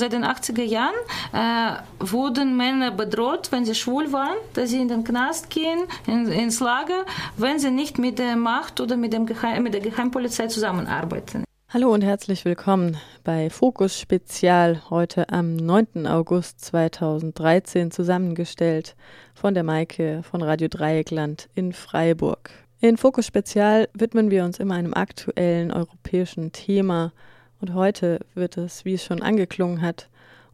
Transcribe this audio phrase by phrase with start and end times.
[0.00, 0.94] Seit den 80er Jahren
[1.34, 6.26] äh, wurden Männer bedroht, wenn sie schwul waren, dass sie in den Knast gehen, in,
[6.26, 7.04] ins Lager,
[7.36, 11.44] wenn sie nicht mit der Macht oder mit, dem Geheim, mit der Geheimpolizei zusammenarbeiten.
[11.68, 16.06] Hallo und herzlich willkommen bei Fokus Spezial heute am 9.
[16.06, 18.96] August 2013 zusammengestellt
[19.34, 22.48] von der Maike von Radio Dreieckland in Freiburg.
[22.80, 27.12] In Fokus Spezial widmen wir uns immer einem aktuellen europäischen Thema
[27.60, 30.08] und heute wird es, wie es schon angeklungen hat,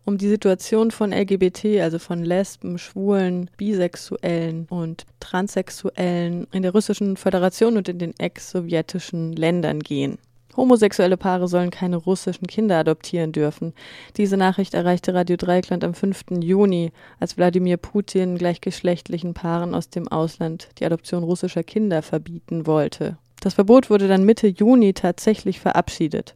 [0.05, 7.17] um die Situation von LGBT, also von Lesben, Schwulen, Bisexuellen und Transsexuellen in der Russischen
[7.17, 10.19] Föderation und in den ex-sowjetischen Ländern gehen.
[10.57, 13.75] Homosexuelle Paare sollen keine russischen Kinder adoptieren dürfen.
[14.17, 16.25] Diese Nachricht erreichte Radio Dreieckland am 5.
[16.41, 23.19] Juni, als Wladimir Putin gleichgeschlechtlichen Paaren aus dem Ausland die Adoption russischer Kinder verbieten wollte.
[23.47, 26.35] Das Verbot wurde dann Mitte Juni tatsächlich verabschiedet.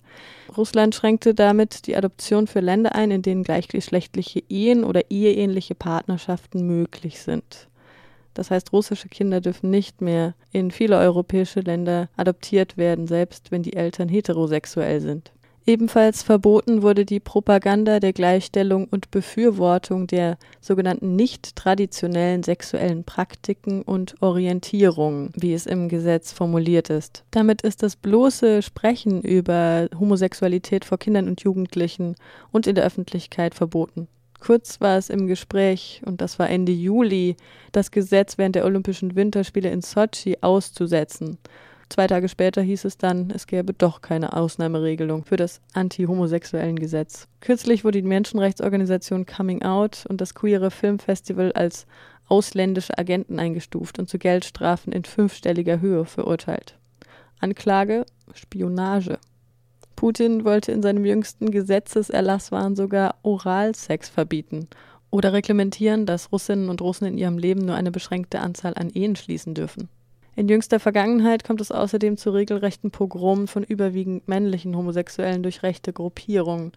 [0.56, 6.64] Russland schränkte damit die Adoption für Länder ein, in denen gleichgeschlechtliche Ehen oder eheähnliche Partnerschaften
[6.64, 7.66] möglich sind.
[8.33, 13.64] Das heißt, russische Kinder dürfen nicht mehr in viele europäische Länder adoptiert werden, selbst wenn
[13.64, 15.33] die Eltern heterosexuell sind.
[15.70, 23.82] Ebenfalls verboten wurde die Propaganda der Gleichstellung und Befürwortung der sogenannten nicht traditionellen sexuellen Praktiken
[23.82, 27.22] und Orientierungen, wie es im Gesetz formuliert ist.
[27.30, 32.16] Damit ist das bloße Sprechen über Homosexualität vor Kindern und Jugendlichen
[32.50, 34.08] und in der Öffentlichkeit verboten.
[34.41, 37.36] Kurz war es im Gespräch, und das war Ende Juli,
[37.70, 41.38] das Gesetz während der Olympischen Winterspiele in Sochi auszusetzen.
[41.90, 47.26] Zwei Tage später hieß es dann, es gäbe doch keine Ausnahmeregelung für das anti-homosexuellen Gesetz.
[47.40, 51.86] Kürzlich wurde die Menschenrechtsorganisation Coming Out und das Queere Filmfestival als
[52.28, 56.78] ausländische Agenten eingestuft und zu Geldstrafen in fünfstelliger Höhe verurteilt.
[57.40, 59.18] Anklage Spionage.
[59.96, 64.68] Putin wollte in seinem jüngsten Gesetzeserlasswahn sogar Oralsex verbieten
[65.10, 69.16] oder reglementieren, dass Russinnen und Russen in ihrem Leben nur eine beschränkte Anzahl an Ehen
[69.16, 69.88] schließen dürfen.
[70.36, 75.92] In jüngster Vergangenheit kommt es außerdem zu regelrechten Pogromen von überwiegend männlichen Homosexuellen durch rechte
[75.92, 76.72] Gruppierungen.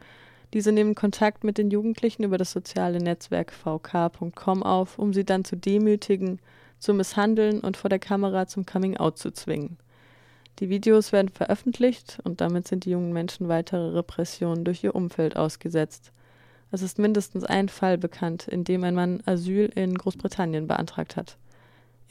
[0.54, 5.46] Diese nehmen Kontakt mit den Jugendlichen über das soziale Netzwerk vk.com auf, um sie dann
[5.46, 6.40] zu demütigen,
[6.80, 9.78] zu misshandeln und vor der Kamera zum Coming-out zu zwingen.
[10.60, 15.36] Die Videos werden veröffentlicht und damit sind die jungen Menschen weitere Repressionen durch ihr Umfeld
[15.36, 16.12] ausgesetzt.
[16.72, 21.38] Es ist mindestens ein Fall bekannt, in dem ein Mann Asyl in Großbritannien beantragt hat.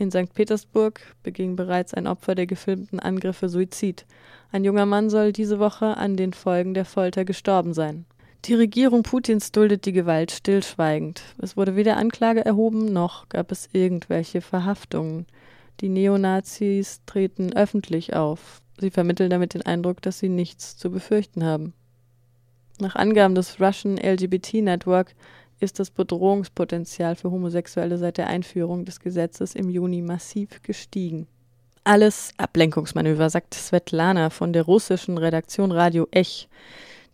[0.02, 0.34] In St.
[0.34, 4.04] Petersburg beging bereits ein Opfer der gefilmten Angriffe Suizid.
[4.50, 8.04] Ein junger Mann soll diese Woche an den Folgen der Folter gestorben sein.
[8.46, 11.22] Die Regierung Putins duldet die Gewalt stillschweigend.
[11.38, 15.26] Es wurde weder Anklage erhoben, noch gab es irgendwelche Verhaftungen.
[15.80, 18.60] Die Neonazis treten öffentlich auf.
[18.80, 21.74] Sie vermitteln damit den Eindruck, dass sie nichts zu befürchten haben.
[22.80, 25.14] Nach Angaben des Russian LGBT Network
[25.62, 31.26] ist das Bedrohungspotenzial für Homosexuelle seit der Einführung des Gesetzes im Juni massiv gestiegen.
[31.84, 36.48] Alles Ablenkungsmanöver, sagt Svetlana von der russischen Redaktion Radio Ech.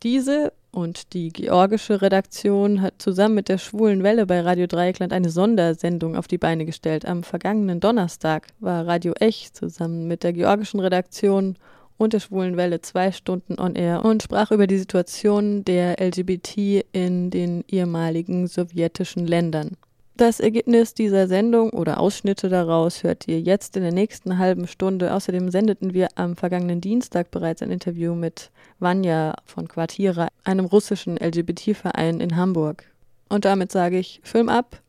[0.02, 5.30] Diese und die georgische Redaktion hat zusammen mit der Schwulen Welle bei Radio Dreieckland eine
[5.30, 7.06] Sondersendung auf die Beine gestellt.
[7.06, 11.56] Am vergangenen Donnerstag war Radio Ech zusammen mit der georgischen Redaktion
[11.98, 16.86] und der Schwulen Welle zwei Stunden on air und sprach über die Situation der LGBT
[16.92, 19.76] in den ehemaligen sowjetischen Ländern.
[20.16, 25.14] Das Ergebnis dieser Sendung oder Ausschnitte daraus hört ihr jetzt in der nächsten halben Stunde.
[25.14, 31.18] Außerdem sendeten wir am vergangenen Dienstag bereits ein Interview mit Vanya von Quartira, einem russischen
[31.18, 32.84] LGBT-Verein in Hamburg.
[33.28, 34.80] Und damit sage ich Film ab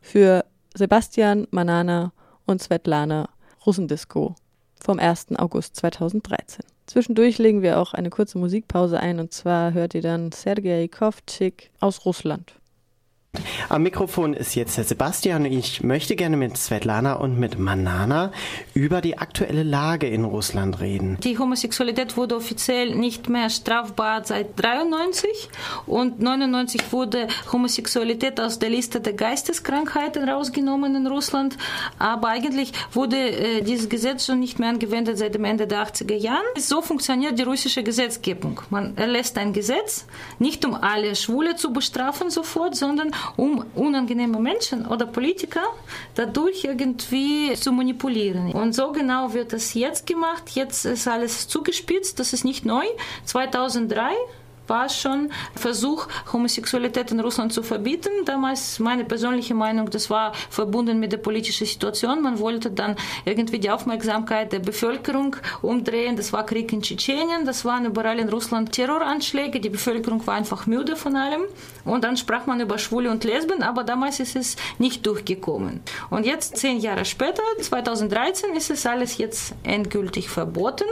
[0.00, 2.12] für Sebastian, Manana
[2.46, 3.28] und Svetlana
[3.66, 4.34] Russendisco
[4.82, 5.38] vom 1.
[5.38, 6.64] August 2013.
[6.86, 11.70] Zwischendurch legen wir auch eine kurze Musikpause ein und zwar hört ihr dann Sergei Kovtschik
[11.78, 12.59] aus Russland.
[13.70, 18.32] Am Mikrofon ist jetzt der Sebastian ich möchte gerne mit Svetlana und mit Manana
[18.74, 21.18] über die aktuelle Lage in Russland reden.
[21.22, 25.48] Die Homosexualität wurde offiziell nicht mehr strafbar seit 93
[25.86, 31.56] und 99 wurde Homosexualität aus der Liste der Geisteskrankheiten rausgenommen in Russland,
[32.00, 36.16] aber eigentlich wurde äh, dieses Gesetz schon nicht mehr angewendet seit dem Ende der 80er
[36.16, 36.42] Jahren.
[36.58, 38.62] So funktioniert die russische Gesetzgebung.
[38.70, 40.06] Man erlässt ein Gesetz,
[40.40, 45.62] nicht um alle Schwule zu bestrafen sofort, sondern um unangenehme Menschen oder Politiker
[46.14, 48.52] dadurch irgendwie zu manipulieren.
[48.52, 50.50] Und so genau wird das jetzt gemacht.
[50.50, 52.18] Jetzt ist alles zugespitzt.
[52.18, 52.84] Das ist nicht neu.
[53.24, 54.12] 2003
[54.70, 58.10] war schon Versuch, Homosexualität in Russland zu verbieten.
[58.24, 62.22] Damals meine persönliche Meinung, das war verbunden mit der politischen Situation.
[62.22, 62.96] Man wollte dann
[63.26, 66.16] irgendwie die Aufmerksamkeit der Bevölkerung umdrehen.
[66.16, 69.60] Das war Krieg in Tschetschenien, das waren überall in Russland Terroranschläge.
[69.60, 71.42] Die Bevölkerung war einfach müde von allem.
[71.84, 75.80] Und dann sprach man über Schwule und Lesben, aber damals ist es nicht durchgekommen.
[76.10, 80.84] Und jetzt, zehn Jahre später, 2013, ist es alles jetzt endgültig verboten.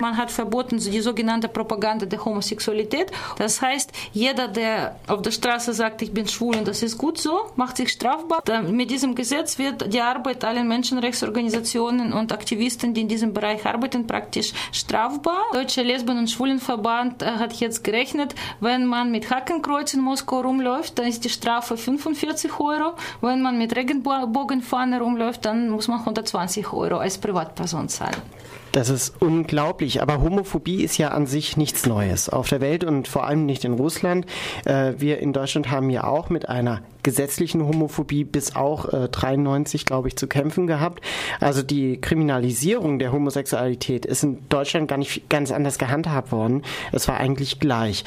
[0.00, 5.72] Man hat verboten die sogenannte Propaganda der Homosexualität das heißt, jeder, der auf der Straße
[5.72, 8.42] sagt, ich bin schwul und das ist gut so, macht sich strafbar.
[8.62, 14.06] Mit diesem Gesetz wird die Arbeit allen Menschenrechtsorganisationen und Aktivisten, die in diesem Bereich arbeiten,
[14.06, 15.42] praktisch strafbar.
[15.52, 20.98] Deutscher Lesben- und Schwulenverband äh, hat jetzt gerechnet, wenn man mit Hakenkreuz in Moskau rumläuft,
[20.98, 22.94] dann ist die Strafe 45 Euro.
[23.20, 28.22] Wenn man mit Regenbogenfahne rumläuft, dann muss man 120 Euro als Privatperson zahlen.
[28.72, 33.08] Das ist unglaublich, aber Homophobie ist ja an sich nichts Neues auf der Welt und
[33.08, 34.26] vor allem nicht in Russland.
[34.64, 39.86] Äh, wir in Deutschland haben ja auch mit einer gesetzlichen Homophobie bis auch äh, 93,
[39.86, 41.02] glaube ich, zu kämpfen gehabt.
[41.40, 46.62] Also die Kriminalisierung der Homosexualität ist in Deutschland gar nicht ganz anders gehandhabt worden.
[46.92, 48.04] Es war eigentlich gleich.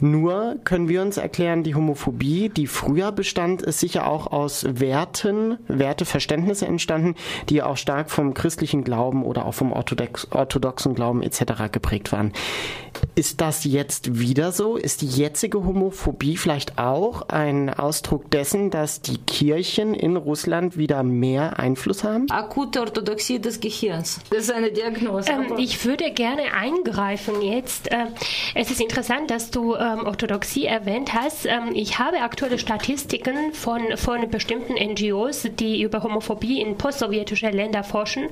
[0.00, 5.58] Nur können wir uns erklären, die Homophobie, die früher bestand, ist sicher auch aus Werten,
[5.68, 7.14] Werteverständnisse entstanden,
[7.48, 11.70] die auch stark vom christlichen Glauben oder auch vom orthodox, orthodoxen Glauben etc.
[11.70, 12.32] geprägt waren.
[13.14, 14.76] Ist das jetzt wieder so?
[14.76, 21.02] Ist die jetzige Homophobie vielleicht auch ein Ausdruck dessen, dass die Kirchen in Russland wieder
[21.02, 22.30] mehr Einfluss haben?
[22.30, 24.20] Akute Orthodoxie des Gehirns.
[24.30, 25.30] Das ist eine Diagnose.
[25.30, 27.90] Ähm, ich würde gerne eingreifen jetzt.
[27.90, 28.06] Äh,
[28.54, 31.46] es ist interessant, dass du ähm, Orthodoxie erwähnt hast.
[31.46, 37.84] Ähm, ich habe aktuelle Statistiken von, von bestimmten NGOs, die über Homophobie in postsowjetische Länder
[37.84, 38.28] forschen.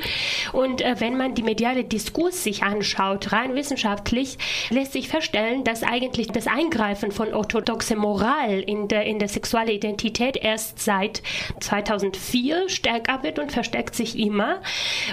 [0.52, 4.38] Und äh, wenn man die mediale Diskurs sich anschaut, rein wissenschaftlich,
[4.70, 9.70] lässt sich feststellen, dass eigentlich das Eingreifen von orthodoxer Moral in der, in der Sexualität
[9.70, 9.89] Identität
[10.36, 11.22] erst seit
[11.60, 14.60] 2004 stärker wird und verstärkt sich immer.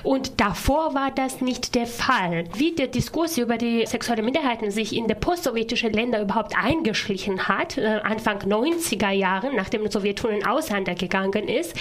[0.03, 2.45] Und davor war das nicht der Fall.
[2.55, 7.77] Wie der Diskurs über die sexuellen Minderheiten sich in der postsowjetischen Länder überhaupt eingeschlichen hat,
[7.77, 11.75] äh, Anfang 90er Jahren, nachdem die Sowjetunion auseinandergegangen ist,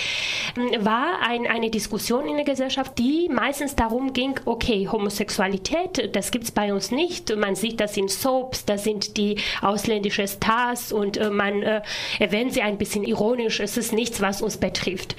[0.79, 6.45] war ein, eine Diskussion in der Gesellschaft, die meistens darum ging, okay, Homosexualität, das gibt
[6.45, 7.35] es bei uns nicht.
[7.37, 11.83] Man sieht das in Soaps, da sind die ausländischen Stars und äh, man äh,
[12.19, 15.17] erwähnt sie ein bisschen bisschen ironisch, es ist nichts, was uns betrifft.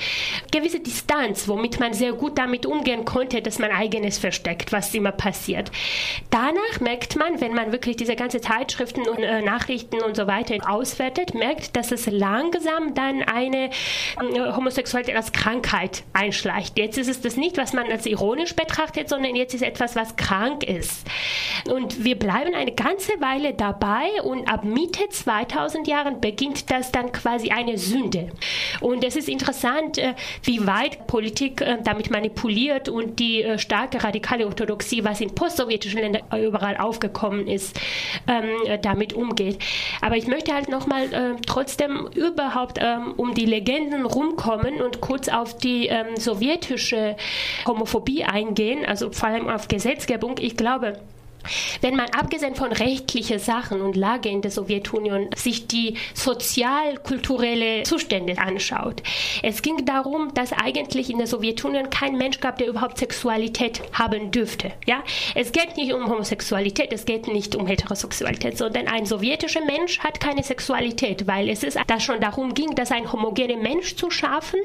[0.52, 5.12] Gewisse Distanz, womit man sehr gut damit umgehen konnte, dass man eigenes versteckt, was immer
[5.12, 5.70] passiert.
[6.30, 10.58] Danach merkt man, wenn man wirklich diese ganze Zeitschriften und äh, Nachrichten und so weiter
[10.70, 16.78] auswertet, merkt, dass es langsam dann eine äh, Homosexualität als Krankheit einschleicht.
[16.78, 20.16] Jetzt ist es das nicht, was man als ironisch betrachtet, sondern jetzt ist etwas, was
[20.16, 21.06] krank ist.
[21.70, 27.12] Und wir bleiben eine ganze Weile dabei und ab Mitte 2000 Jahren beginnt das dann
[27.12, 28.30] quasi eine Sünde.
[28.82, 30.14] Und es ist interessant, äh,
[30.44, 36.00] wie weit Politik äh, damit manipuliert und die äh, starke radikale Orthodoxie, was in postsowjetischen
[36.00, 37.80] Ländern überall aufgekommen ist,
[38.28, 39.58] ähm, damit umgeht.
[40.02, 45.58] Aber ich möchte halt nochmal trotzdem überhaupt ähm, um die Legenden rumkommen und kurz auf
[45.58, 47.16] die ähm, sowjetische
[47.66, 50.36] Homophobie eingehen, also vor allem auf Gesetzgebung.
[50.40, 51.00] Ich glaube,
[51.82, 58.38] wenn man abgesehen von rechtlichen Sachen und Lage in der Sowjetunion sich die sozial-kulturelle Zustände
[58.38, 59.02] anschaut,
[59.44, 64.32] es ging darum, dass eigentlich in der Sowjetunion kein Mensch gab, der überhaupt Sexualität haben
[64.32, 64.72] dürfte.
[64.86, 65.04] Ja?
[65.36, 70.20] Es geht nicht um Homosexualität, es geht nicht um Heterosexualität, sondern ein sowjetischer Mensch hat
[70.20, 74.60] keine Sexualität, weil es ist, dass schon darum ging, dass ein homogener Mensch zu schaffen,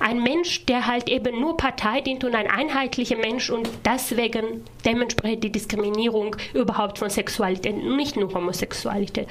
[0.00, 5.44] ein Mensch, der halt eben nur Partei dient und ein einheitlicher Mensch und deswegen dementsprechend
[5.44, 9.28] die Diskriminierung Definition überhaupt von Sexualität, nicht nur Homosexualität.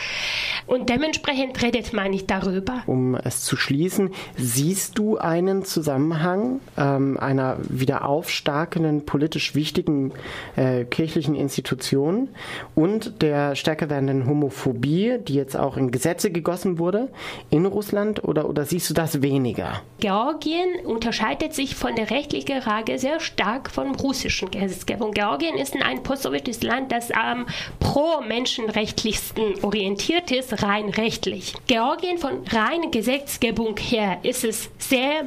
[0.67, 2.83] Und dementsprechend redet man nicht darüber.
[2.85, 10.13] Um es zu schließen, siehst du einen Zusammenhang ähm, einer wieder aufstarkenden, politisch wichtigen
[10.55, 12.29] äh, kirchlichen Institution
[12.75, 17.09] und der stärker werdenden Homophobie, die jetzt auch in Gesetze gegossen wurde
[17.49, 19.81] in Russland, oder, oder siehst du das weniger?
[19.99, 25.11] Georgien unterscheidet sich von der rechtlichen Lage sehr stark von russischen Gesetzgebung.
[25.11, 27.45] Georgien ist ein postsowjetisches Land, Land, das am
[27.79, 31.53] pro-menschenrechtlichsten orientiert ist, rein rechtlich.
[31.67, 35.23] Georgien von reiner Gesetzgebung her ist es sehr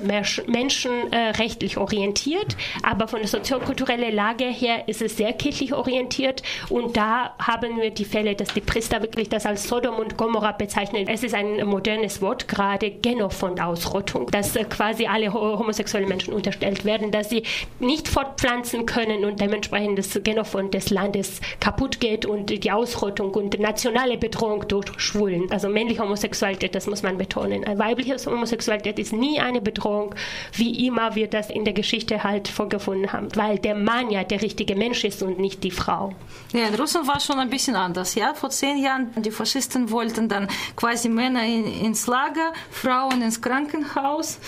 [0.46, 7.34] menschenrechtlich orientiert, aber von der soziokulturellen Lage her ist es sehr kirchlich orientiert und da
[7.38, 11.06] haben wir die Fälle, dass die Priester wirklich das als Sodom und Gomorra bezeichnen.
[11.08, 17.10] Es ist ein modernes Wort, gerade Genofond-Ausrottung, dass äh, quasi alle homosexuellen Menschen unterstellt werden,
[17.10, 17.44] dass sie
[17.78, 23.58] nicht fortpflanzen können und dementsprechend das Genofond des Landes kaputt geht und die Ausrottung und
[23.58, 25.50] nationale Bedrohung durch Schwulen.
[25.50, 27.64] Also männliche Homosexualität, das muss man betonen.
[27.78, 30.14] Weibliche Homosexualität ist nie eine Bedrohung,
[30.52, 34.42] wie immer wir das in der Geschichte halt vorgefunden haben, weil der Mann ja der
[34.42, 36.14] richtige Mensch ist und nicht die Frau.
[36.52, 38.14] Ja, in Russland war es schon ein bisschen anders.
[38.14, 43.40] Ja, vor zehn Jahren die Faschisten wollten dann quasi Männer in, ins Lager, Frauen ins
[43.40, 44.38] Krankenhaus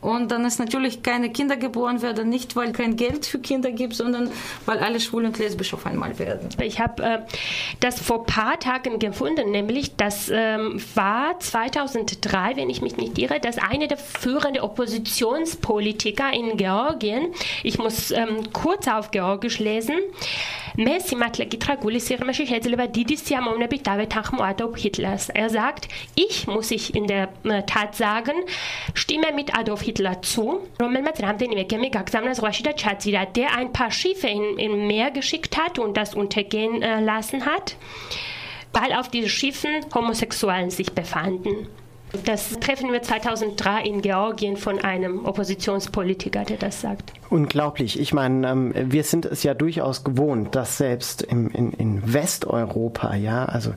[0.00, 3.94] und dann ist natürlich keine Kinder geboren werden, nicht weil kein Geld für Kinder gibt,
[3.94, 4.30] sondern
[4.64, 6.48] weil alle schwul und lesbisch auf einmal werden.
[6.60, 7.18] Ich habe äh,
[7.80, 13.18] das vor ein paar Tagen gefunden, nämlich das ähm, war 2003, wenn ich mich nicht
[13.18, 19.96] irre, dass eine der führenden Oppositionspolitiker in Georgien, ich muss ähm, kurz auf Georgisch lesen,
[20.77, 25.29] მეც სიმართლე გითხრა გულისიღრმეში შეიძლება დიდი სიამოვნებით დავეთანხმო Adolf Hitlers.
[25.29, 28.37] Er sagt, ich muss ich in der äh, Tat sagen,
[28.93, 33.91] stimme mit Adolf Hitler zu, რომელმაც რამდენიმე გემი გაგზავნა ზღვაში და ჩაძირა, der ein paar
[33.91, 37.75] Schiffe in, in Meer geschickt hat und das untergehen äh, lassen hat,
[38.73, 41.67] weil auf diesen Schiffen Homosexuellen sich befanden.
[42.24, 47.12] Das treffen wir 2003 in Georgien von einem Oppositionspolitiker, der das sagt.
[47.28, 47.98] Unglaublich.
[47.98, 53.16] Ich meine, ähm, wir sind es ja durchaus gewohnt, dass selbst im, in, in Westeuropa,
[53.16, 53.72] ja, also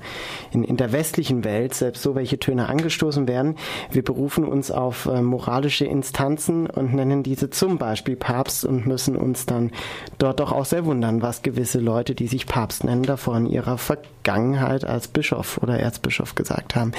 [0.52, 3.56] in, in der westlichen Welt, selbst so welche Töne angestoßen werden.
[3.92, 9.16] Wir berufen uns auf äh, moralische Instanzen und nennen diese zum Beispiel Papst und müssen
[9.16, 9.72] uns dann
[10.20, 13.78] dort doch auch sehr wundern, was gewisse Leute, die sich Papst nennen, davor in ihrer
[13.78, 16.92] Vergangenheit als Bischof oder Erzbischof gesagt haben.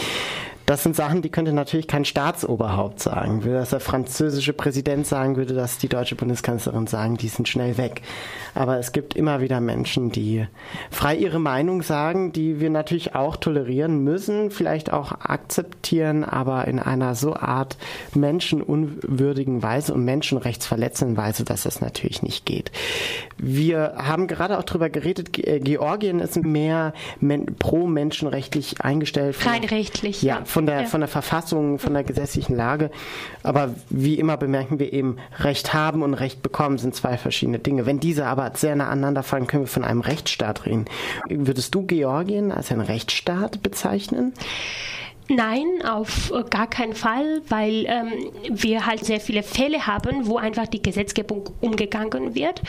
[0.71, 3.43] Das sind Sachen, die könnte natürlich kein Staatsoberhaupt sagen.
[3.43, 7.77] Würde das der französische Präsident sagen, würde das die deutsche Bundeskanzlerin sagen, die sind schnell
[7.77, 8.03] weg.
[8.55, 10.47] Aber es gibt immer wieder Menschen, die
[10.93, 16.79] frei ihre Meinung sagen, die wir natürlich auch tolerieren müssen, vielleicht auch akzeptieren, aber in
[16.79, 17.77] einer so Art
[18.15, 22.71] menschenunwürdigen Weise und menschenrechtsverletzenden Weise, dass das natürlich nicht geht.
[23.37, 26.95] Wir haben gerade auch darüber geredet, äh, Georgien ist mehr
[27.59, 29.35] pro-menschenrechtlich eingestellt.
[29.45, 30.23] Rein rechtlich.
[30.23, 30.87] Ja, von der, ja.
[30.87, 32.90] von der Verfassung, von der gesetzlichen Lage.
[33.43, 37.87] Aber wie immer bemerken wir eben, Recht haben und Recht bekommen sind zwei verschiedene Dinge.
[37.87, 40.87] Wenn diese aber sehr nah aneinander fallen, können wir von einem Rechtsstaat reden.
[41.29, 44.33] Würdest du Georgien als einen Rechtsstaat bezeichnen?
[45.30, 50.38] Nein, auf äh, gar keinen Fall, weil ähm, wir halt sehr viele Fälle haben, wo
[50.38, 52.60] einfach die Gesetzgebung umgegangen wird,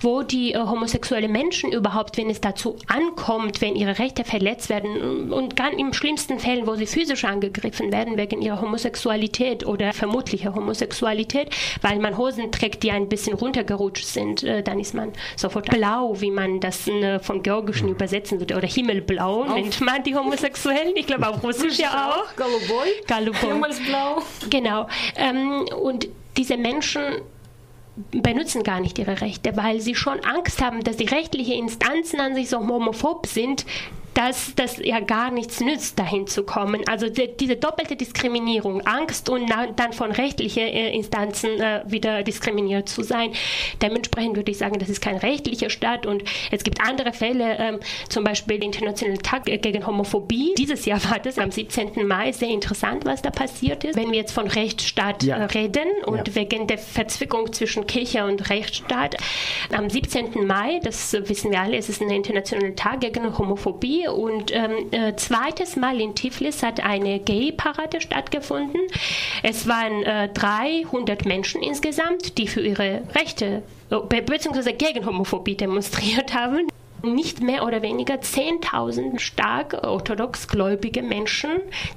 [0.00, 5.30] wo die äh, homosexuelle Menschen überhaupt, wenn es dazu ankommt, wenn ihre Rechte verletzt werden
[5.30, 10.54] und ganz im schlimmsten Fällen, wo sie physisch angegriffen werden wegen ihrer Homosexualität oder vermutlicher
[10.54, 11.50] Homosexualität,
[11.82, 16.18] weil man Hosen trägt, die ein bisschen runtergerutscht sind, äh, dann ist man sofort blau,
[16.18, 20.96] wie man das äh, vom Georgischen übersetzen würde, oder himmelblau nennt man die Homosexuellen.
[20.96, 22.36] Ich glaube auf Russisch ja auch auch.
[22.36, 22.88] Galuboi.
[23.06, 23.52] Galuboi.
[23.52, 24.22] Himmelsblau.
[24.50, 24.88] Genau.
[25.16, 27.02] Ähm, und diese Menschen
[28.10, 32.34] benutzen gar nicht ihre Rechte, weil sie schon Angst haben, dass die rechtlichen Instanzen an
[32.34, 33.64] sich so homophob sind,
[34.16, 36.82] dass das ja gar nichts nützt, dahin zu kommen.
[36.88, 42.88] Also die, diese doppelte Diskriminierung, Angst und dann von rechtlichen äh, Instanzen äh, wieder diskriminiert
[42.88, 43.32] zu sein.
[43.82, 47.80] Dementsprechend würde ich sagen, das ist kein rechtlicher Staat und es gibt andere Fälle, ähm,
[48.08, 50.54] zum Beispiel den Internationalen Tag gegen Homophobie.
[50.56, 52.06] Dieses Jahr war das am 17.
[52.06, 53.96] Mai sehr interessant, was da passiert ist.
[53.96, 55.36] Wenn wir jetzt von Rechtsstaat ja.
[55.36, 56.34] äh, reden und ja.
[56.36, 59.16] wegen der Verzwickung zwischen Kirche und Rechtsstaat,
[59.72, 60.46] am 17.
[60.46, 65.16] Mai, das wissen wir alle, es ist ein internationaler Tag gegen Homophobie und ähm, äh,
[65.16, 68.80] zweites Mal in Tiflis hat eine Gay-Parade stattgefunden.
[69.42, 74.72] Es waren äh, 300 Menschen insgesamt, die für ihre Rechte äh, bzw.
[74.72, 76.68] gegen Homophobie demonstriert haben
[77.14, 81.50] nicht mehr oder weniger 10.000 stark orthodox gläubige Menschen,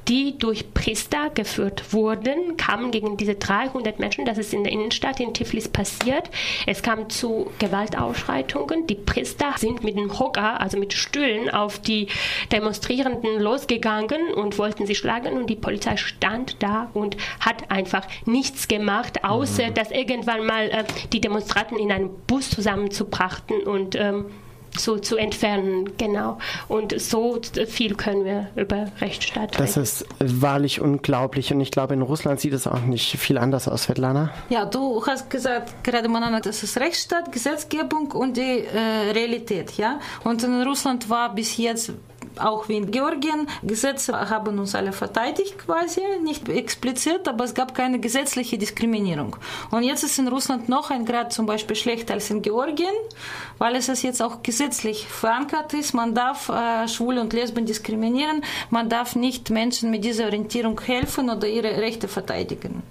[0.08, 4.26] die durch Priester geführt wurden, kamen gegen diese 300 Menschen.
[4.26, 6.30] Das ist in der Innenstadt in Tiflis passiert.
[6.66, 8.88] Es kam zu Gewaltausschreitungen.
[8.88, 12.08] Die Priester sind mit dem Hocker, also mit Stühlen, auf die
[12.52, 15.38] Demonstrierenden losgegangen und wollten sie schlagen.
[15.38, 19.74] Und die Polizei stand da und hat einfach nichts gemacht, außer mhm.
[19.74, 24.26] dass irgendwann mal äh, die Demonstranten in einen Bus zusammenzubrachten und ähm,
[24.80, 25.98] zu, zu entfernen.
[25.98, 26.38] Genau.
[26.68, 32.02] Und so viel können wir über Rechtsstaat Das ist wahrlich unglaublich und ich glaube, in
[32.02, 34.32] Russland sieht es auch nicht viel anders aus, Svetlana.
[34.50, 40.00] Ja, du hast gesagt, gerade Manana, das ist Rechtsstaat, Gesetzgebung und die äh, Realität, ja.
[40.24, 41.94] Und in Russland war bis jetzt
[42.40, 43.48] auch wie in Georgien.
[43.64, 49.36] Gesetze haben uns alle verteidigt quasi, nicht explizit, aber es gab keine gesetzliche Diskriminierung.
[49.72, 52.94] Und jetzt ist in Russland noch ein Grad zum Beispiel schlechter als in Georgien,
[53.58, 55.94] weil es jetzt auch gesetzlich verankert ist.
[55.94, 61.30] Man darf äh, Schwule und Lesben diskriminieren, man darf nicht Menschen mit dieser Orientierung helfen
[61.30, 62.84] oder ihre Rechte verteidigen.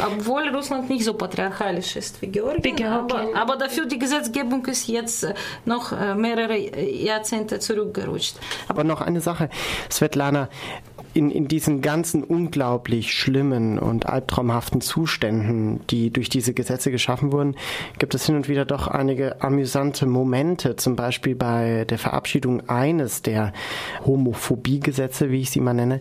[0.00, 3.32] Obwohl Russland nicht so patriarchalisch ist wie Georgien, Wie Georgien.
[3.32, 5.26] Aber, aber dafür die Gesetzgebung ist jetzt
[5.64, 8.36] noch mehrere Jahrzehnte zurückgerutscht.
[8.68, 9.48] Aber noch eine Sache,
[9.90, 10.48] Svetlana,
[11.14, 17.54] in, in diesen ganzen unglaublich schlimmen und albtraumhaften Zuständen, die durch diese Gesetze geschaffen wurden,
[17.98, 23.22] gibt es hin und wieder doch einige amüsante Momente, zum Beispiel bei der Verabschiedung eines
[23.22, 23.52] der
[24.04, 26.00] Homophobie-Gesetze, wie ich sie mal nenne.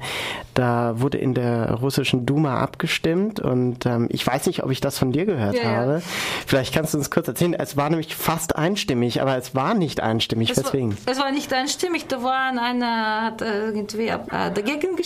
[0.55, 4.97] Da wurde in der russischen Duma abgestimmt und ähm, ich weiß nicht, ob ich das
[4.97, 5.69] von dir gehört Ja, ja.
[5.75, 6.01] habe.
[6.47, 7.53] Vielleicht kannst du uns kurz erzählen.
[7.53, 10.49] Es war nämlich fast einstimmig, aber es war nicht einstimmig.
[10.49, 10.97] Es war, Weswegen?
[11.05, 15.02] es war nicht einstimmig, da war einer, hat irgendwie äh, dagegen gestimmt.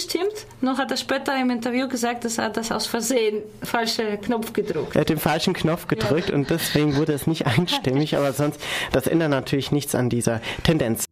[0.61, 4.95] Noch hat er später im Interview gesagt, dass er das aus Versehen falsche Knopf gedruckt.
[4.95, 8.59] Er hat den falschen Knopf gedrückt und deswegen wurde es nicht einstimmig, aber sonst,
[8.91, 11.06] das ändert natürlich nichts an dieser Tendenz.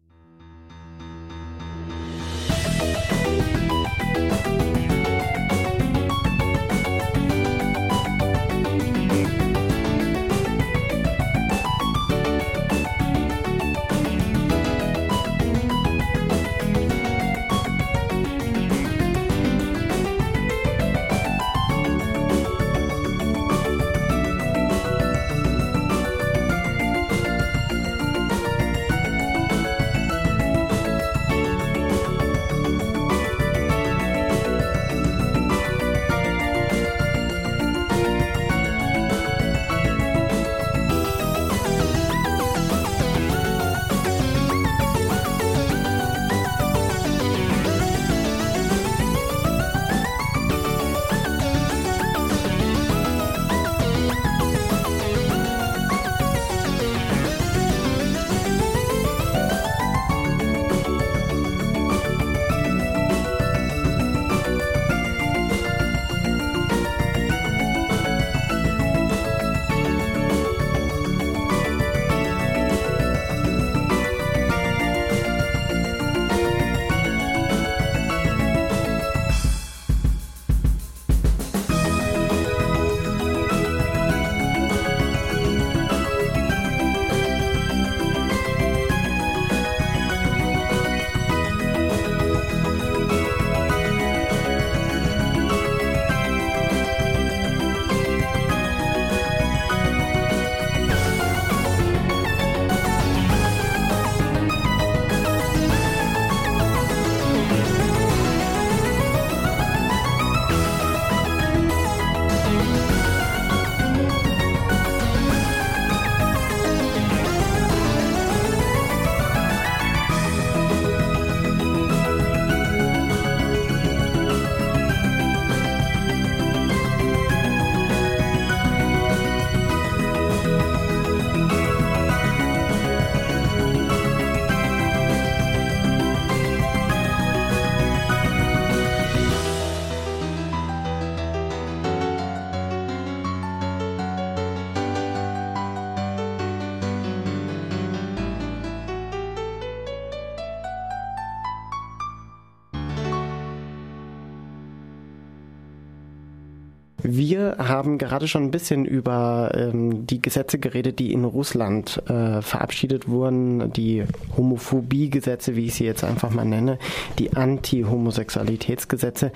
[157.08, 162.42] Wir haben gerade schon ein bisschen über ähm, die Gesetze geredet, die in Russland äh,
[162.42, 164.02] verabschiedet wurden, die
[164.36, 166.80] Homophobie-Gesetze, wie ich sie jetzt einfach mal nenne,
[167.20, 169.30] die Anti-Homosexualitätsgesetze.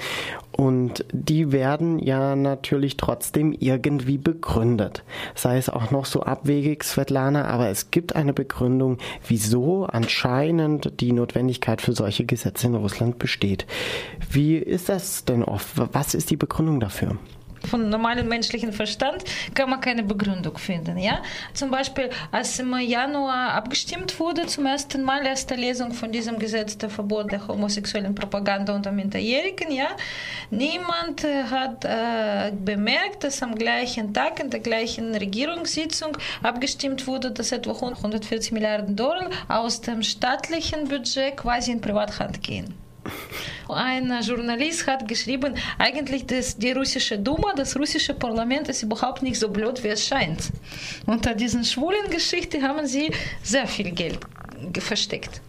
[0.50, 5.04] Und die werden ja natürlich trotzdem irgendwie begründet.
[5.36, 11.12] Sei es auch noch so abwegig, Svetlana, aber es gibt eine Begründung, wieso anscheinend die
[11.12, 13.64] Notwendigkeit für solche Gesetze in Russland besteht.
[14.28, 15.68] Wie ist das denn oft?
[15.92, 17.16] Was ist die Begründung dafür?
[17.68, 20.98] Von normalem menschlichen Verstand kann man keine Begründung finden.
[20.98, 21.22] Ja?
[21.54, 26.78] Zum Beispiel, als im Januar abgestimmt wurde, zum ersten Mal erste Lesung von diesem Gesetz
[26.78, 29.88] der Verbot der homosexuellen Propaganda unter Minderjährigen, ja,
[30.50, 37.30] niemand äh, hat äh, bemerkt, dass am gleichen Tag in der gleichen Regierungssitzung abgestimmt wurde,
[37.30, 42.74] dass etwa 140 Milliarden Dollar aus dem staatlichen Budget quasi in Privathand gehen.
[43.68, 49.38] Ein Journalist hat geschrieben, eigentlich das, die russische Duma, das russische Parlament ist überhaupt nicht
[49.38, 50.50] so blöd, wie es scheint.
[51.06, 54.18] Unter diesen schwulen Geschichte haben sie sehr viel Geld
[54.78, 55.40] versteckt.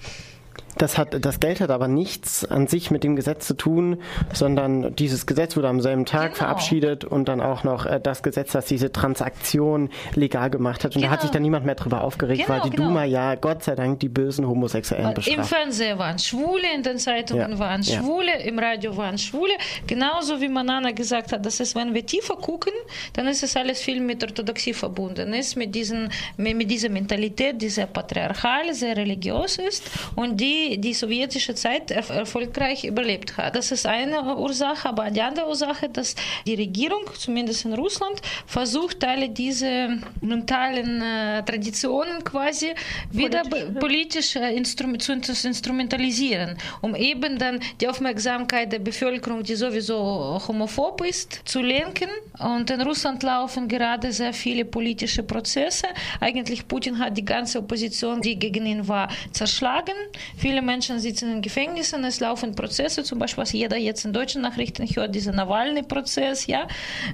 [0.82, 4.02] Das, hat, das Geld hat aber nichts an sich mit dem Gesetz zu tun,
[4.34, 6.38] sondern dieses Gesetz wurde am selben Tag genau.
[6.38, 10.96] verabschiedet und dann auch noch äh, das Gesetz, das diese Transaktion legal gemacht hat.
[10.96, 11.10] Und genau.
[11.10, 11.34] da hat sich genau.
[11.34, 12.88] dann niemand mehr drüber aufgeregt, genau, weil die genau.
[12.88, 15.38] Duma ja Gott sei Dank die bösen Homosexuellen bestraft.
[15.38, 17.60] Im Fernsehen waren Schwule, in den Zeitungen ja.
[17.60, 18.46] waren Schwule, ja.
[18.46, 19.54] im Radio waren Schwule.
[19.86, 22.74] Genauso wie Manana gesagt hat, dass es, wenn wir tiefer gucken,
[23.14, 27.70] dann ist es alles viel mit Orthodoxie verbunden ist, mit, diesen, mit dieser Mentalität, die
[27.70, 29.84] sehr patriarchal, sehr religiös ist
[30.16, 33.56] und die die sowjetische Zeit erfolgreich überlebt hat.
[33.56, 39.04] Das ist eine Ursache, aber die andere Ursache, dass die Regierung, zumindest in Russland, versucht,
[39.04, 42.74] alle diese mentalen äh, Traditionen quasi
[43.12, 43.44] wieder
[43.80, 51.02] politisch, äh, instrum zu instrumentalisieren, um eben dann die Aufmerksamkeit der Bevölkerung, die sowieso homophob
[51.06, 52.10] ist, zu lenken.
[52.40, 55.88] Und in Russland laufen gerade sehr viele politische Prozesse.
[56.20, 59.96] Eigentlich Putin hat die ganze Opposition, die gegen ihn war, zerschlagen.
[60.38, 64.14] Viele Viele Menschen sitzen in Gefängnissen, es laufen Prozesse, zum Beispiel, was jeder jetzt in
[64.14, 66.68] deutschen Nachrichten hört, dieser Nawalny-Prozess, ja.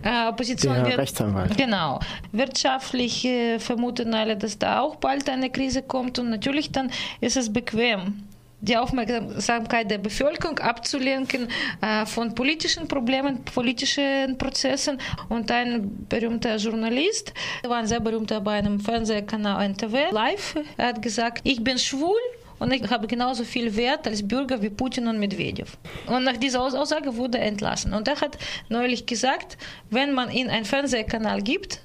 [0.04, 1.56] Äh, Opposition Der wird, Rechtsanwalt.
[1.56, 2.02] Genau.
[2.34, 7.38] Wirtschaftlich äh, vermuten alle, dass da auch bald eine Krise kommt und natürlich dann ist
[7.38, 8.24] es bequem
[8.60, 11.48] die Aufmerksamkeit der Bevölkerung abzulenken
[11.80, 14.98] äh, von politischen Problemen, politischen Prozessen.
[15.30, 17.34] Und ein berühmter Journalist,
[17.64, 21.78] der war ein sehr berühmter bei einem Fernsehkanal NTV live, er hat gesagt, ich bin
[21.78, 22.18] schwul
[22.60, 25.78] und ich habe genauso viel Wert als Bürger wie Putin und Medvedev.
[26.08, 27.94] Und nach dieser Aussage wurde er entlassen.
[27.94, 28.38] Und er hat
[28.70, 29.58] neulich gesagt,
[29.90, 31.80] wenn man ihm einen Fernsehkanal gibt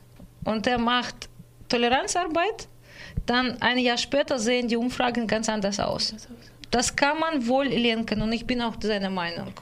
[0.45, 1.29] und er macht
[1.69, 2.69] Toleranzarbeit,
[3.27, 6.15] dann ein Jahr später sehen die Umfragen ganz anders aus.
[6.71, 9.53] Das kann man wohl lenken und ich bin auch seiner Meinung.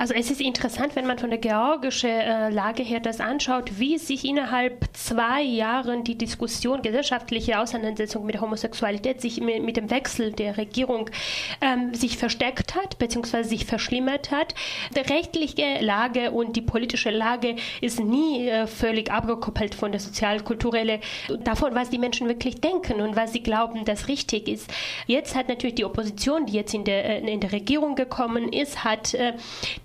[0.00, 3.98] Also es ist interessant, wenn man von der georgischen äh, Lage her das anschaut, wie
[3.98, 10.56] sich innerhalb zwei Jahren die Diskussion, gesellschaftliche Auseinandersetzung mit Homosexualität sich mit, dem Wechsel der
[10.56, 11.10] Regierung
[11.60, 14.54] ähm, sich verstärkt hat, beziehungsweise sich verschlimmert hat.
[14.94, 21.00] Die rechtliche Lage und die politische Lage ist nie äh, völlig abgekoppelt von der sozial-kulturellen,
[21.40, 24.70] davon, was die Menschen wirklich denken und was sie glauben, das richtig ist.
[25.08, 28.84] Jetzt hat natürlich die Opposition, die jetzt in der, äh, in der Regierung gekommen ist,
[28.84, 29.32] hat äh,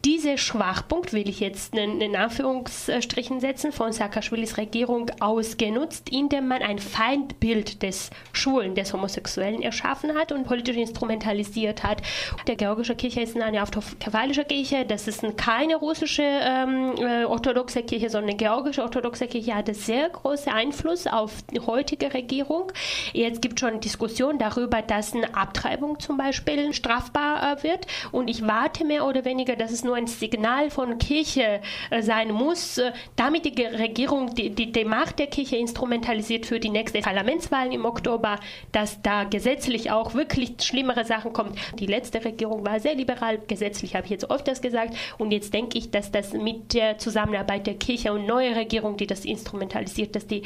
[0.06, 6.80] dieser Schwachpunkt, will ich jetzt in Anführungsstrichen setzen, von Saakashvilis Regierung ausgenutzt, indem man ein
[6.80, 12.02] Feindbild des Schwulen, des Homosexuellen erschaffen hat und politisch instrumentalisiert hat.
[12.48, 18.10] Der georgische Kirche ist eine autokefalische Kirche, das ist keine russische ähm, äh, orthodoxe Kirche,
[18.10, 22.72] sondern eine georgische orthodoxe Kirche hat sehr großen Einfluss auf die heutige Regierung.
[23.14, 28.30] Jetzt gibt es schon Diskussionen darüber, dass eine Abtreibung zum Beispiel strafbar äh, wird und
[28.30, 32.32] ich warte mehr oder weniger, dass es nur nur ein Signal von Kirche äh, sein
[32.32, 37.02] muss, äh, damit die Regierung die, die, die Macht der Kirche instrumentalisiert für die nächsten
[37.02, 38.40] Parlamentswahlen im Oktober,
[38.72, 41.54] dass da gesetzlich auch wirklich schlimmere Sachen kommen.
[41.78, 45.78] Die letzte Regierung war sehr liberal, gesetzlich habe ich jetzt öfters gesagt und jetzt denke
[45.78, 50.26] ich, dass das mit der Zusammenarbeit der Kirche und neue Regierung, die das instrumentalisiert, dass
[50.26, 50.42] die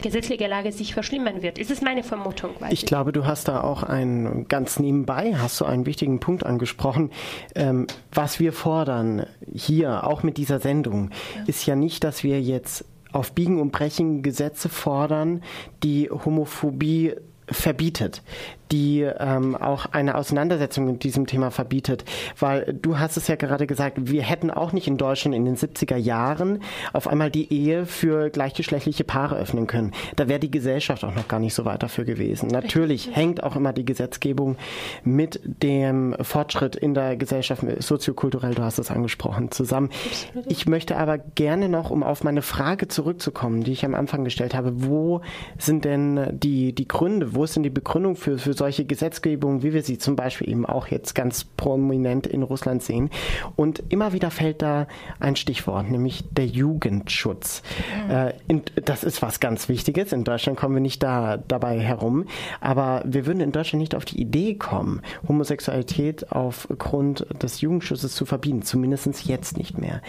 [0.00, 1.58] gesetzliche Lage sich verschlimmern wird.
[1.58, 2.50] Ist es meine Vermutung?
[2.66, 6.46] Ich, ich, glaube, du hast da auch einen ganz nebenbei, hast du einen wichtigen Punkt
[6.46, 7.10] angesprochen,
[7.56, 11.44] ähm, was wir fordern fordern hier, auch mit dieser Sendung, ja.
[11.46, 15.42] ist ja nicht, dass wir jetzt auf Biegen und Brechen Gesetze fordern,
[15.82, 17.14] die Homophobie
[17.46, 18.22] verbietet
[18.72, 22.04] die ähm, auch eine Auseinandersetzung mit diesem Thema verbietet.
[22.38, 25.56] Weil du hast es ja gerade gesagt, wir hätten auch nicht in Deutschland in den
[25.56, 29.92] 70er Jahren auf einmal die Ehe für gleichgeschlechtliche Paare öffnen können.
[30.16, 32.48] Da wäre die Gesellschaft auch noch gar nicht so weit dafür gewesen.
[32.48, 34.56] Natürlich hängt auch immer die Gesetzgebung
[35.04, 39.90] mit dem Fortschritt in der Gesellschaft, soziokulturell, du hast es angesprochen, zusammen.
[40.46, 44.54] Ich möchte aber gerne noch, um auf meine Frage zurückzukommen, die ich am Anfang gestellt
[44.54, 45.20] habe, wo
[45.58, 49.72] sind denn die, die Gründe, wo ist denn die Begründung für, für solche Gesetzgebung, wie
[49.72, 53.10] wir sie zum Beispiel eben auch jetzt ganz prominent in Russland sehen.
[53.56, 54.86] Und immer wieder fällt da
[55.18, 57.64] ein Stichwort, nämlich der Jugendschutz.
[58.06, 58.10] Mhm.
[58.12, 60.12] Äh, das ist was ganz Wichtiges.
[60.12, 62.26] In Deutschland kommen wir nicht da dabei herum.
[62.60, 68.26] Aber wir würden in Deutschland nicht auf die Idee kommen, Homosexualität aufgrund des Jugendschutzes zu
[68.26, 68.62] verbieten.
[68.62, 70.02] Zumindest jetzt nicht mehr.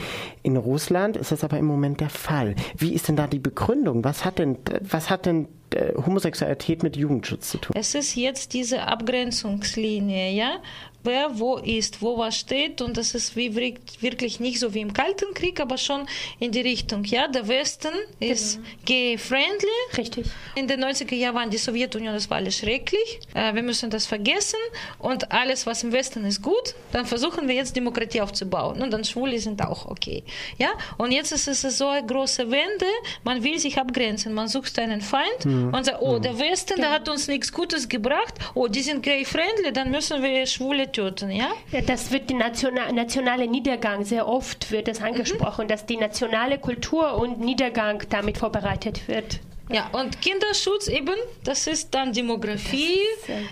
[0.43, 2.53] In Russland ist das aber im Moment der Fall.
[2.77, 4.03] Wie ist denn da die Begründung?
[4.03, 7.75] Was hat denn, was hat denn äh, Homosexualität mit Jugendschutz zu tun?
[7.77, 10.59] Es ist jetzt diese Abgrenzungslinie, ja,
[11.03, 14.93] wer wo ist, wo was steht und das ist wie wirklich nicht so wie im
[14.93, 16.07] Kalten Krieg, aber schon
[16.39, 18.67] in die Richtung, ja, der Westen ist genau.
[18.86, 19.97] gay-friendly.
[19.97, 20.25] Richtig.
[20.55, 23.19] In den 90er Jahren waren die Sowjetunion, das war alles schrecklich.
[23.33, 24.59] Äh, wir müssen das vergessen
[24.99, 29.03] und alles, was im Westen ist gut, dann versuchen wir jetzt Demokratie aufzubauen und dann
[29.03, 30.23] Schwule sind auch okay,
[30.57, 30.69] ja.
[30.97, 32.86] Und jetzt ist es so eine große Wende,
[33.23, 35.62] man will sich abgrenzen, man sucht einen Feind mhm.
[35.71, 39.71] Und sagt, oh, der Westen, der hat uns nichts Gutes gebracht, oh, die sind gay-friendly,
[39.73, 41.49] dann müssen wir Schwule töten, ja?
[41.71, 45.69] ja das wird der national, nationale Niedergang, sehr oft wird es angesprochen, mhm.
[45.69, 49.39] dass die nationale Kultur und Niedergang damit vorbereitet wird.
[49.69, 52.99] Ja, und Kinderschutz eben, das ist dann Demografie,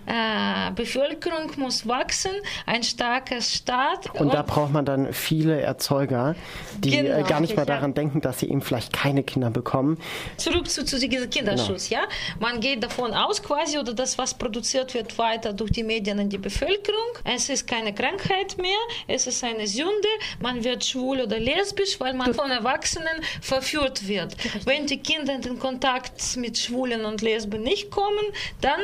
[0.05, 2.31] äh, Bevölkerung muss wachsen,
[2.65, 4.09] ein starker Staat.
[4.13, 6.35] Und, und da braucht man dann viele Erzeuger,
[6.79, 7.95] die äh, genau, gar nicht mehr daran ja.
[7.95, 9.97] denken, dass sie eben vielleicht keine Kinder bekommen.
[10.35, 12.01] Zurück zu, zu diesem Kinderschutz, genau.
[12.01, 12.07] ja.
[12.39, 16.29] Man geht davon aus quasi, oder das, was produziert wird, weiter durch die Medien in
[16.29, 16.99] die Bevölkerung.
[17.23, 20.09] Es ist keine Krankheit mehr, es ist eine Sünde,
[20.41, 23.07] man wird schwul oder lesbisch, weil man von Erwachsenen
[23.41, 24.35] verführt wird.
[24.65, 28.25] Wenn die Kinder in den Kontakt mit Schwulen und Lesben nicht kommen,
[28.61, 28.81] dann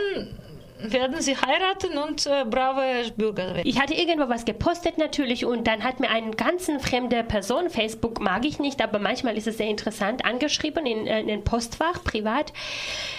[0.80, 3.68] werden sie heiraten und äh, brave Bürger werden.
[3.68, 8.20] Ich hatte irgendwo was gepostet natürlich und dann hat mir eine ganz fremde Person, Facebook
[8.20, 12.04] mag ich nicht, aber manchmal ist es sehr interessant, angeschrieben in, äh, in ein Postfach,
[12.04, 12.54] privat,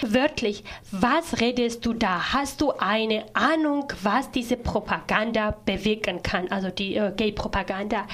[0.01, 2.33] wörtlich, was redest du da?
[2.33, 8.07] Hast du eine Ahnung, was diese Propaganda bewirken kann, also die äh, Gay-Propaganda?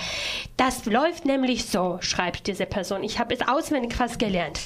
[0.57, 3.03] Das läuft nämlich so, schreibt diese Person.
[3.03, 4.59] Ich habe es auswendig fast gelernt.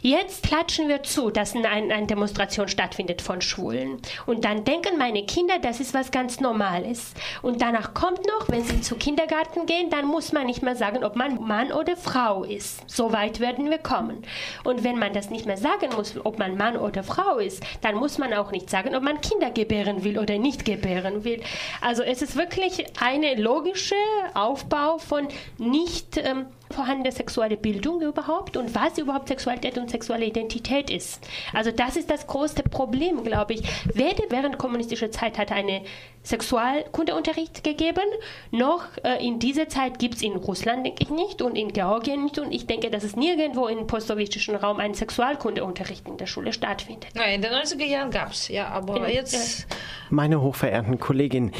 [0.00, 4.00] Jetzt klatschen wir zu, dass eine, eine Demonstration stattfindet von Schwulen.
[4.26, 7.14] Und dann denken meine Kinder, das ist was ganz Normales.
[7.42, 11.04] Und danach kommt noch, wenn sie zu Kindergarten gehen, dann muss man nicht mehr sagen,
[11.04, 12.88] ob man Mann oder Frau ist.
[12.90, 14.22] So weit werden wir kommen.
[14.64, 17.96] Und wenn man das nicht mehr sagen muss, ob man Mann oder Frau ist, dann
[17.96, 21.42] muss man auch nicht sagen, ob man Kinder gebären will oder nicht gebären will.
[21.80, 23.94] Also es ist wirklich eine logische
[24.34, 30.90] Aufbau von nicht ähm, vorhandene sexuelle Bildung überhaupt und was überhaupt Sexualität und sexuelle Identität
[30.90, 31.26] ist.
[31.52, 33.62] Also das ist das größte Problem, glaube ich.
[33.94, 35.82] Weder während kommunistischer Zeit hat eine
[36.24, 38.04] Sexualkundeunterricht gegeben,
[38.52, 42.24] noch äh, in dieser Zeit gibt es in Russland, denke ich nicht, und in Georgien
[42.24, 42.38] nicht.
[42.38, 47.10] Und ich denke, dass es nirgendwo im postsowjetischen Raum einen Sexualkundeunterricht in der Schule stattfindet.
[47.14, 49.66] Nein, in den 90er Jahren gab es, ja, aber in, jetzt...
[50.10, 51.52] Meine hochverehrten Kolleginnen,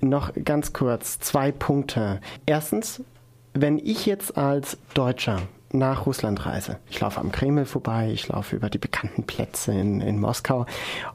[0.00, 2.20] noch ganz kurz zwei Punkte.
[2.46, 3.02] Erstens,
[3.54, 5.40] wenn ich jetzt als Deutscher
[5.72, 6.78] nach Russland reise.
[6.88, 10.66] Ich laufe am Kreml vorbei, ich laufe über die bekannten Plätze in, in Moskau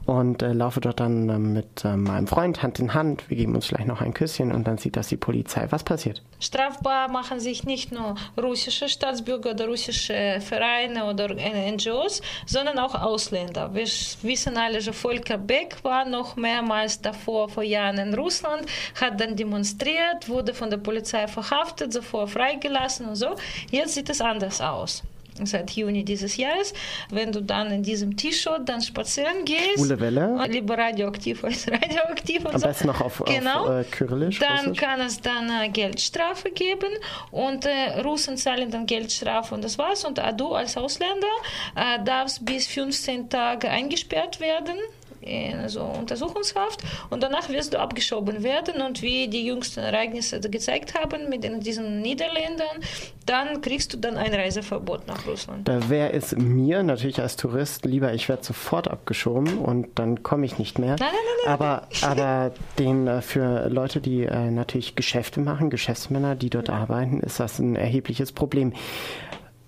[0.06, 3.28] und äh, laufe dort dann äh, mit äh, meinem Freund Hand in Hand.
[3.28, 5.66] Wir geben uns vielleicht noch ein Küsschen und dann sieht das die Polizei.
[5.70, 6.22] Was passiert?
[6.40, 13.74] Strafbar machen sich nicht nur russische Staatsbürger oder russische Vereine oder NGOs, sondern auch Ausländer.
[13.74, 13.86] Wir
[14.22, 18.66] wissen alle, dass Volker Beck war noch mehrmals davor, vor Jahren in Russland,
[19.00, 23.34] hat dann demonstriert, wurde von der Polizei verhaftet, sofort freigelassen und so.
[23.70, 25.02] Jetzt sieht es anders anders aus
[25.44, 26.72] seit Juni dieses Jahres.
[27.10, 30.46] Wenn du dann in diesem T-Shirt dann spazieren gehst, Schwule Welle.
[30.48, 32.66] lieber radioaktiv als radioaktiv und Am so.
[32.66, 34.38] besten noch auf, genau, auf äh, Kyrillisch.
[34.38, 34.78] Dann Russisch.
[34.78, 36.88] kann es dann äh, Geldstrafe geben
[37.30, 40.06] und äh, Russen zahlen dann Geldstrafe und das war's.
[40.06, 41.26] Und du als Ausländer
[41.74, 44.76] äh, darfst bis 15 Tage eingesperrt werden
[45.26, 46.82] in so Untersuchungshaft.
[47.10, 48.80] Und danach wirst du abgeschoben werden.
[48.82, 52.80] Und wie die jüngsten Ereignisse gezeigt haben mit den, diesen Niederländern,
[53.26, 55.66] dann kriegst du dann ein Reiseverbot nach Russland.
[55.66, 60.46] Da wäre es mir natürlich als Tourist lieber, ich werde sofort abgeschoben und dann komme
[60.46, 60.96] ich nicht mehr.
[60.98, 61.12] Nein, nein,
[61.44, 66.70] nein, aber, aber den, äh, für Leute, die äh, natürlich Geschäfte machen, Geschäftsmänner, die dort
[66.70, 68.72] arbeiten, ist das ein erhebliches Problem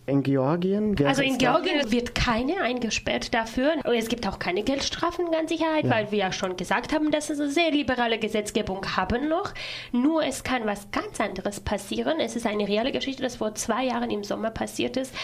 [0.09, 0.97] in Georgien?
[1.05, 1.91] also in Georgien da?
[1.91, 3.75] wird keine eingesperrt dafür.
[3.85, 5.91] Es gibt auch keine Geldstrafen, ganz Sicherheit, ja.
[5.91, 9.53] weil wir ja schon gesagt haben, dass es eine sehr liberale Gesetzgebung haben noch.
[9.93, 12.21] Nur es kann was ganz anderes passieren.
[12.21, 15.15] Es ist eine reale Geschichte, das vor zwei Jahren im Sommer passiert ist.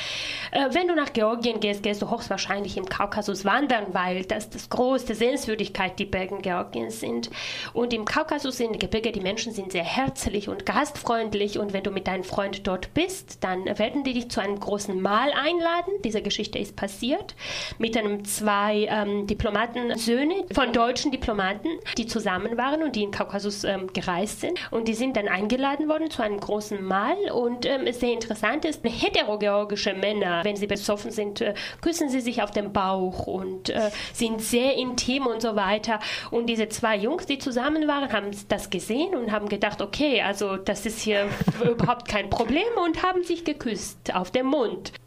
[0.53, 4.69] Äh, wenn du nach Georgien gehst, gehst du höchstwahrscheinlich im Kaukasus wandern, weil das das
[4.69, 7.31] größte Sehenswürdigkeit die Berge Georgiens sind.
[7.73, 11.59] Und im Kaukasus in Gebirge, die Menschen sind sehr herzlich und gastfreundlich.
[11.59, 14.74] Und wenn du mit deinem Freund dort bist, dann werden die dich zu einem großen
[14.75, 15.93] großen Mahl einladen.
[16.03, 17.37] Diese Geschichte ist passiert
[17.79, 23.63] mit einem zwei ähm, Diplomatensöhne von deutschen Diplomaten, die zusammen waren und die in Kaukasus
[23.63, 24.59] ähm, gereist sind.
[24.73, 27.15] Und die sind dann eingeladen worden zu einem großen Mahl.
[27.33, 32.43] Und ähm, sehr interessant ist, heterogeorgische Männer, wenn sie besoffen sind, äh, küssen sie sich
[32.43, 36.01] auf den Bauch und äh, sind sehr intim und so weiter.
[36.33, 40.57] Und diese zwei Jungs, die zusammen waren, haben das gesehen und haben gedacht, okay, also
[40.57, 41.29] das ist hier
[41.65, 44.64] überhaupt kein Problem und haben sich geküsst auf den Mund.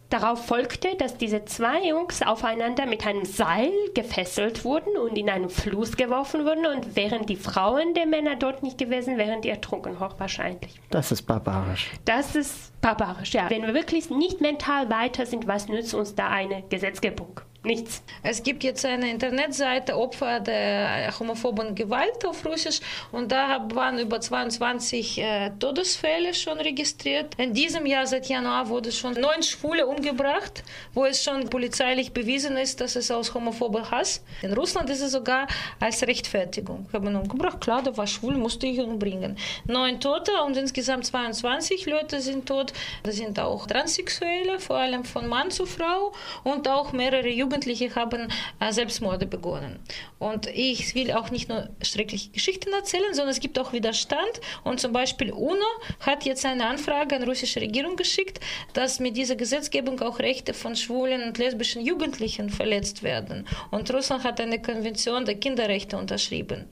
[0.09, 5.49] Darauf folgte, dass diese zwei Jungs aufeinander mit einem Seil gefesselt wurden und in einen
[5.49, 9.99] Fluss geworfen wurden und wären die Frauen der Männer dort nicht gewesen, wären die ertrunken,
[9.99, 10.79] hochwahrscheinlich.
[10.91, 11.91] Das ist barbarisch.
[12.05, 13.49] Das ist barbarisch, ja.
[13.49, 17.41] Wenn wir wirklich nicht mental weiter sind, was nützt uns da eine Gesetzgebung?
[17.67, 18.01] Nichts.
[18.23, 22.79] Es gibt jetzt eine Internetseite Opfer der homophoben Gewalt auf Russisch
[23.11, 27.35] und da waren über 22 äh, Todesfälle schon registriert.
[27.37, 32.55] In diesem Jahr, seit Januar, wurde schon neun Schwule umgebracht, wo es schon polizeilich bewiesen
[32.55, 34.23] ist, dass es aus homophober Hass.
[34.41, 35.45] In Russland ist es sogar
[35.81, 36.85] als Rechtfertigung.
[36.87, 39.37] Ich habe ihn umgebracht, klar, der war schwul, musste ich umbringen.
[39.65, 42.71] Neun Tote und insgesamt 22 Leute sind tot.
[43.03, 46.13] Das sind auch Transsexuelle, vor allem von Mann zu Frau
[46.45, 48.27] und auch mehrere Jugendliche Jugendliche haben
[48.59, 49.79] äh, Selbstmorde begonnen.
[50.19, 54.41] Und ich will auch nicht nur schreckliche Geschichten erzählen, sondern es gibt auch Widerstand.
[54.63, 55.65] Und zum Beispiel UNO
[56.01, 58.39] hat jetzt eine Anfrage an die russische Regierung geschickt,
[58.73, 63.47] dass mit dieser Gesetzgebung auch Rechte von schwulen und lesbischen Jugendlichen verletzt werden.
[63.71, 66.65] Und Russland hat eine Konvention der Kinderrechte unterschrieben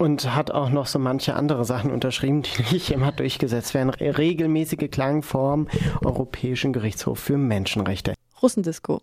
[0.00, 3.90] und hat auch noch so manche andere Sachen unterschrieben, die nicht immer durchgesetzt werden.
[3.90, 5.66] Regelmäßige Klangform
[6.04, 8.14] Europäischen Gerichtshof für Menschenrechte.
[8.40, 9.02] Russendisco.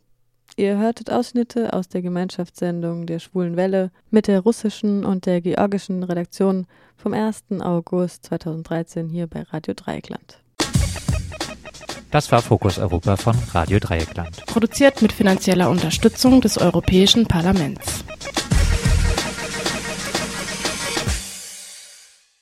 [0.57, 6.03] Ihr hörtet Ausschnitte aus der Gemeinschaftssendung der Schwulen Welle mit der russischen und der georgischen
[6.03, 7.43] Redaktion vom 1.
[7.59, 10.39] August 2013 hier bei Radio Dreieckland.
[12.11, 14.45] Das war Fokus Europa von Radio Dreieckland.
[14.45, 18.05] Produziert mit finanzieller Unterstützung des Europäischen Parlaments.